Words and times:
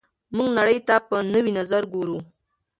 موږ 0.35 0.47
نړۍ 0.57 0.77
ته 0.87 0.95
په 1.07 1.15
نوي 1.33 1.51
نظر 1.59 1.83
ګورو. 1.93 2.17